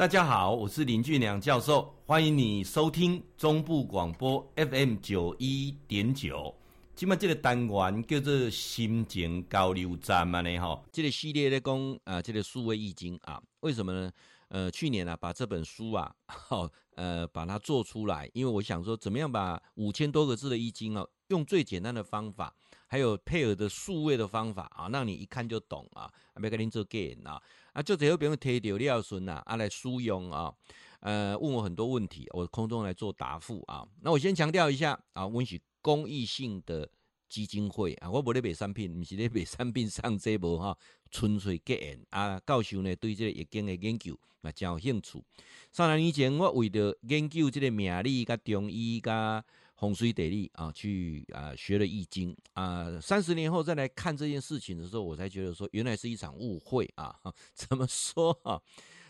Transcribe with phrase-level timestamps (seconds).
[0.00, 6.54] 大家好，我是林俊良教授，欢迎你收听中部广播 FM 九一点九。
[6.96, 14.10] 今麦这个单元叫做心情交流站嘛呢哈，这个系列咧讲啊，这个数位易经啊，为什么呢？
[14.48, 22.50] 呃，去年啊，把这本书啊， 好呃，把它做出来，因为我想说，怎么样把五千多个字的易经啊，用最简单的方法，
[22.86, 26.10] 还有配合的数位的方法啊，让你一看就懂啊，
[26.40, 27.38] 别跟您做 g a 啊。
[27.72, 30.52] 啊，就这后边提到廖顺呐，啊来书用啊，
[31.00, 33.86] 呃，问我很多问题，我空中来做答复啊。
[34.02, 36.88] 那我先强调一下啊，我是公益性的
[37.28, 40.76] 基金会啊，我不咧卖产品，不是咧卖产品上这无哈，
[41.10, 42.40] 纯粹结缘啊。
[42.46, 45.22] 教授呢对这个疫情的研究嘛真有兴趣。
[45.70, 49.44] 三十年前，我为了研究这个名理、甲中医、甲
[49.80, 53.00] 风水地理啊，去啊学了易经啊。
[53.00, 57.18] 三十年后再来看这件事情的时候，我才觉得说，原来是一场误会啊。
[57.56, 58.60] 怎么说啊？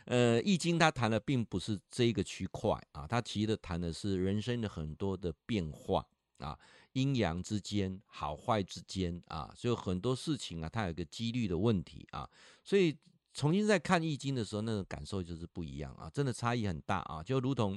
[0.05, 6.06] 呃，易经它谈的并不是这一个区块啊，它其实谈的是人生的很多的变化
[6.39, 6.56] 啊，
[6.92, 12.31] 阴阳之间、好坏之间啊，所以很多事情啊，它有一个几率的问题啊。
[12.62, 12.97] 所以
[13.34, 17.77] 重新再看易经的时候，那个感受就是不一样啊，真的差异很大啊，就如同。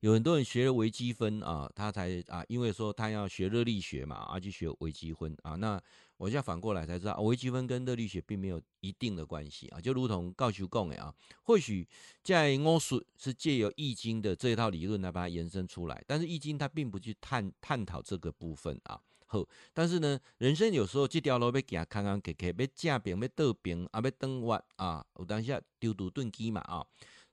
[0.00, 5.56] 有很多人学了微积分啊，他才啊，因为说他要学热力学嘛，啊去学微积分啊。
[5.56, 5.80] 那
[6.16, 9.80] 我现在反过来才知道，微积分跟热力学并没有一定的关系啊。
[9.80, 11.86] 就如同教授讲的啊，或许
[12.22, 19.00] 在巫术是借由易经的这一套理论来把它延伸出来，但是易经它并不去探探讨这个部分啊。
[19.26, 26.86] 好，但是呢，人生有时候这条路要行坎坎坷坷，要正平要倒平啊，要转弯啊，有当下丢赌钝机嘛啊。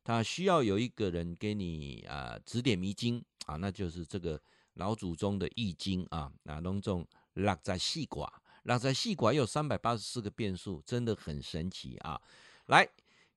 [0.05, 4.39] 他需要有一个人给你啊、指点迷津啊，那就是这个
[4.75, 7.03] 老祖宗的易经啊，那隆重
[7.33, 8.31] 落在细卦，
[8.63, 12.21] 落在细卦有三百八十四个变数，真的很神奇啊！
[12.67, 12.87] 来，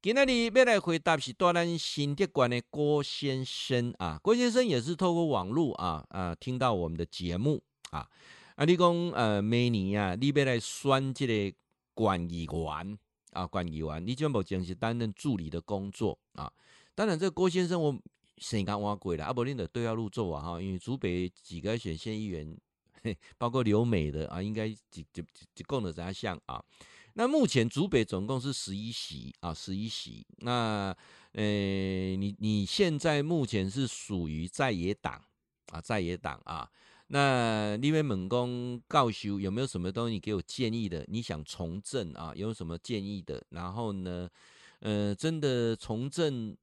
[0.03, 8.07] 今天你要来回答是多兰新竹县的郭先生啊，郭先生也是透过网络啊啊听到我们的节目啊，
[8.57, 11.57] 啊，你讲呃每年啊，你要来选这个
[11.95, 12.99] 管理员。
[13.33, 16.51] 啊，管理员，你就目前是担任助理的工作啊。
[16.99, 17.97] 当然，这郭先生我
[18.39, 20.61] 先讲挖过了，阿伯林的对要入座啊哈。
[20.61, 22.59] 因为竹北几个选县议员，
[23.39, 26.61] 包括留美的啊，应该几几几共的这样啊。
[27.15, 30.27] 那目前竹北总共是十一席啊，十一席。
[30.39, 30.93] 那
[31.35, 31.45] 呃，
[32.17, 35.23] 你你现在目前是属于在野党
[35.67, 36.69] 啊，在野党啊。
[37.07, 41.05] 那立威猛攻告休有没有什么东西给我建议的？
[41.07, 42.33] 你想从政啊？
[42.35, 43.41] 有什么建议的？
[43.51, 44.29] 然后呢，
[44.81, 46.57] 呃，真的从政，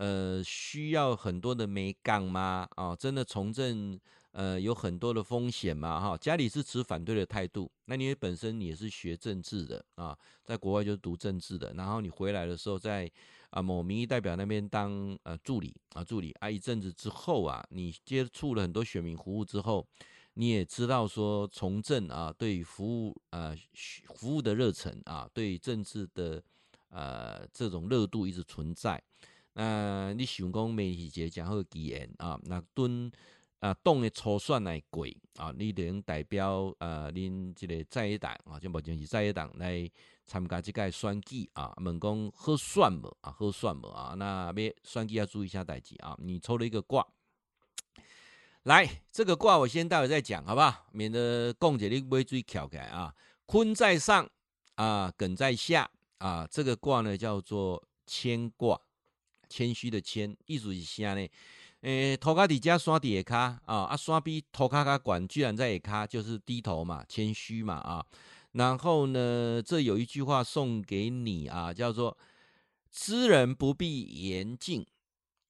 [0.00, 2.66] 呃，需要很多的美感吗？
[2.76, 4.00] 啊，真的从政，
[4.32, 6.00] 呃，有很多的风险吗？
[6.00, 7.70] 哈，家里是持反对的态度。
[7.84, 13.10] 那你本身你也是学政治的啊，在国外就是读政治的，然后你回来的时候在。
[13.50, 19.84] 啊，某民意代表那边当呃助理啊，助理啊，一阵子之后啊，你接触了很多选民服务之后，
[20.34, 23.52] 你也知道说从政啊，对服务呃
[24.14, 26.40] 服务的热忱啊，对政治的
[26.90, 29.02] 呃这种热度一直存在。
[29.52, 33.10] 那你想讲咩是一个正好机缘啊，那蹲
[33.60, 35.06] 啊动的初选来过
[35.36, 39.90] 啊，你能代表呃恁这个在野党啊，就目前是在野党来。
[40.26, 44.14] 参加这个选举啊，问讲好选无啊，好选无啊？
[44.16, 46.16] 那要选举要注意一下代志啊。
[46.20, 47.04] 你抽了一个卦，
[48.62, 50.86] 来这个卦我先待会再讲，好不好？
[50.92, 53.12] 免得讲者你尾水翘起来啊。
[53.44, 54.30] 坤在上
[54.76, 56.46] 啊，艮在下啊。
[56.48, 58.80] 这个卦呢叫做谦卦，
[59.50, 61.28] 谦虚的谦，意思是啥呢？
[61.82, 68.06] 诶、头壳底加山底下卡啊，啊山比头壳卡管，居然在下卡，就是低头嘛，谦虚嘛啊。
[68.52, 72.16] 然后呢，这有一句话送给你啊，叫做
[72.90, 74.86] “知人不必言尽，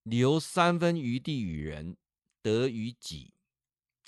[0.04, 1.96] 留三分余地与人，
[2.42, 3.34] 得于己”。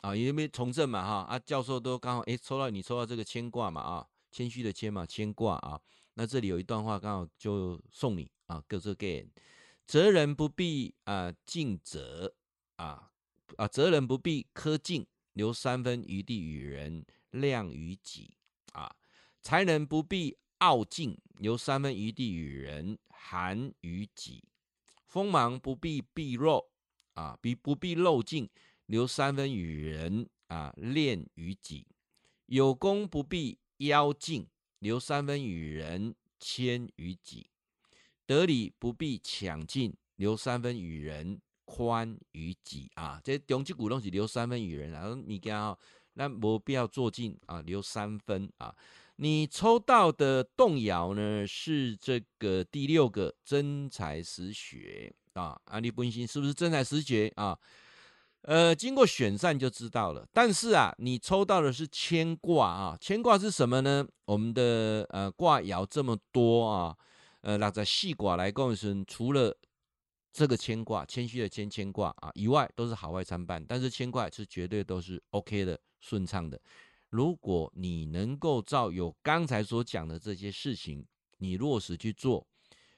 [0.02, 5.81] 啊，因为从政嘛，哈啊，教授都刚好诶抽到你抽到这个牵挂嘛，啊，谦虚的谦嘛，牵挂啊。
[6.14, 9.26] 那这里有一段话刚好就送你啊，各这个
[9.87, 12.34] 责人不必啊尽责
[12.76, 13.12] 啊
[13.56, 18.37] 啊，责人不必苛尽，留三分余地与人，谅于己。
[18.73, 18.90] 啊，
[19.43, 24.43] 才能不必傲尽，留三分余地与人，寒于己；
[25.06, 26.70] 锋芒不必毕露，
[27.12, 28.49] 啊，必不必露尽，
[28.87, 31.87] 留三分与人，啊，敛于己；
[32.46, 34.49] 有功不必邀尽，
[34.79, 37.50] 留三分与人，谦于己；
[38.26, 42.90] 得理不必抢尽，留三分与人，宽于己。
[42.94, 45.76] 啊，这中级股东是留三分与人，啊你看啊。
[46.14, 48.74] 那没必要做尽啊，留三分啊。
[49.16, 57.58] 你抽到的动爻呢是这个第六个真才实学啊，安利本心是不是真才实学啊？
[58.42, 60.28] 呃，经过选善就知道了。
[60.34, 64.06] 但是啊，你抽到的是谦卦啊，谦卦是什么呢？
[64.26, 66.94] 我们的呃卦爻这么多啊，
[67.43, 69.56] 呃，那在细卦来共生，除了
[70.33, 73.65] 这个牵挂，谦虚的谦牵挂啊以外，都是好坏参半。
[73.67, 76.61] 但是牵挂是绝对都是 OK 的，顺畅的。
[77.11, 81.06] 如果你能够照有刚才所讲的这些事情，
[81.37, 82.47] 你落实去做，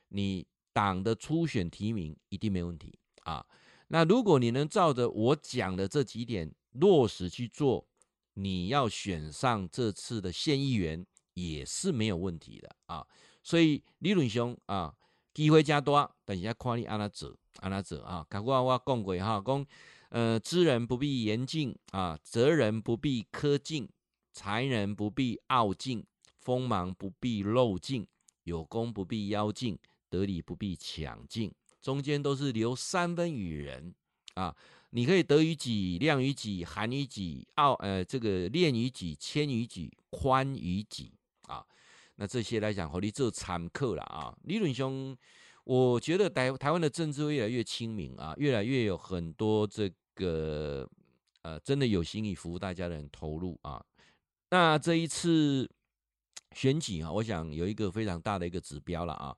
[0.09, 3.45] 你党的初选提名一定没问题啊。
[3.89, 7.89] 那如果你能照着我讲的这几点落实去做，
[8.35, 13.07] 你要选上这次的县议员也是没有问题的啊。
[13.43, 14.95] 所以理论上啊，
[15.35, 18.27] 机会加多，等一下看你安哪走，安哪走啊。
[18.29, 19.67] 刚刚我讲过哈，讲
[20.09, 23.89] 呃，知人不必言尽啊，责人不必苛尽，
[24.33, 26.07] 才人不必傲尽，
[26.39, 28.07] 锋芒不必露尽，
[28.45, 29.79] 有功不必邀尽，
[30.09, 31.53] 得理不必抢尽。
[31.83, 33.93] 中间都是留三分与人
[34.35, 34.55] 啊，
[34.91, 41.13] 你可以得于己，量于己，含于己，傲呃这个恋于己，谦于己，宽于己
[41.47, 41.65] 啊。
[42.17, 44.33] 那这些来讲，和你做参考了啊。
[44.45, 45.17] 理论上，
[45.65, 50.89] 我觉得台台湾的政治越来越亲民啊，越来越有很多这个
[51.43, 53.85] 呃真的有心以服务大家的人投入啊。
[54.51, 55.69] 那这一次
[56.53, 59.37] 选举啊，我想有一个非常大的一个指标了啊。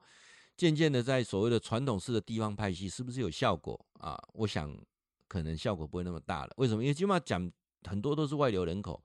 [0.57, 4.19] 渐渐的，在所谓的传统式的地方派系，是不是有效果啊？
[4.33, 4.75] 我想
[5.29, 6.53] 可能效果不会那么大了。
[6.57, 6.83] 为什么？
[6.83, 7.53] 因为基本上讲
[7.85, 9.03] 很多都是外流人口，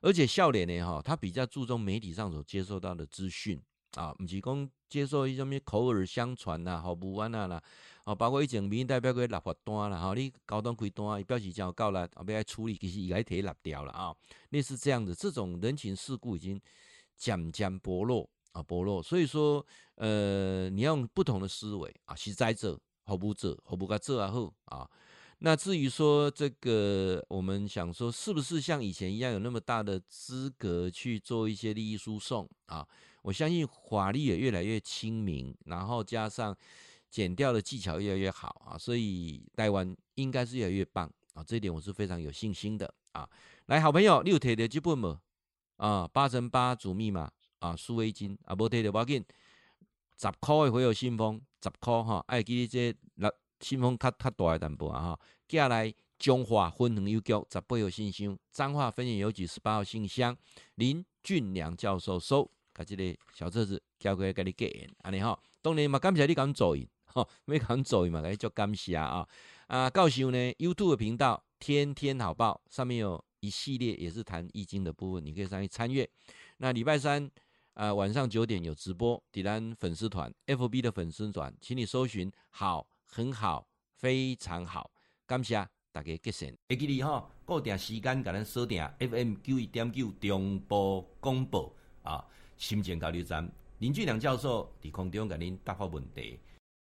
[0.00, 3.60] 而且笑脸呢，哈，他比较注重媒体上所接受到的资讯
[3.92, 7.62] 啊，不是讲接受一种口耳相传呐，好不完啊啦，
[8.04, 14.14] 啊，包括以前民代表个立法单啦，哈，你高端开单，伊表示交够了，啊，要来处理，其实伊来提立掉了啊，
[14.50, 16.60] 类似这样子这种人情世故已经
[17.16, 18.28] 渐渐薄弱。
[18.52, 19.64] 啊，薄弱，所以说，
[19.96, 24.88] 呃，你要用不同的思维啊，实在者，好不者，好不该这啊好啊。
[25.38, 32.86] 那至于说这个，我们想说，是不是像以前一样有那么大的资格去做一些利益输送啊？
[33.22, 36.56] 我相信法律也越来越亲民，然后加上
[37.10, 41.44] 减调的技巧越来越好啊，所以台湾应该是越来越棒啊。
[41.44, 43.28] 这点我是非常有信心的啊。
[43.66, 45.20] 来，好朋友，你有摕到这本吗？
[45.76, 47.30] 啊，八乘八组密码。
[47.60, 49.24] 啊，数位金啊，无摕到要紧，
[50.16, 53.28] 十块的会有信封，十块哈，爱记得这那
[53.60, 55.20] 信封较较大一淡薄啊哈。
[55.46, 60.36] 接下来中华分园邮局十八号信箱，彰化分园邮局十八号信箱，
[60.74, 65.38] 林俊良教授收，把这个小册子交给给你给，安尼哈。
[65.62, 69.26] 当然嘛，感谢你敢做伊，哈，没敢做伊嘛，给你做感谢啊。
[69.66, 76.08] 啊，到时候呢，YouTube 频道天天好报上面有一系列也是谈易经的部分，你可以上去参阅。
[76.58, 77.30] 那礼拜三。
[77.74, 83.66] 啊、呃，晚上九点有直播，迪兰粉丝团，FB 的粉丝团，请你搜寻好，很好，
[83.96, 84.90] 非常好，
[85.26, 85.56] 感谢
[85.90, 86.54] 大家结善。
[86.68, 92.24] 会记得哈，固定时间给咱锁定 FM 九一点九中波广播啊，
[92.56, 96.38] 心情交流站林俊良教授伫空中给您答复问题。